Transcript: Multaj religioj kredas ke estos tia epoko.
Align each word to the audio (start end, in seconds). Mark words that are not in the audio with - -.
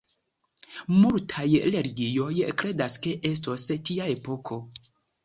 Multaj 1.01 1.45
religioj 1.75 2.31
kredas 2.63 2.97
ke 3.05 3.13
estos 3.33 3.67
tia 3.91 4.09
epoko. 4.15 4.59